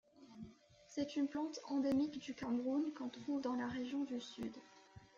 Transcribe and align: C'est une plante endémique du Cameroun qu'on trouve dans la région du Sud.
C'est 0.89 1.15
une 1.15 1.27
plante 1.27 1.59
endémique 1.69 2.17
du 2.19 2.33
Cameroun 2.33 2.91
qu'on 2.97 3.09
trouve 3.09 3.39
dans 3.39 3.53
la 3.53 3.67
région 3.67 4.03
du 4.03 4.19
Sud. 4.19 4.55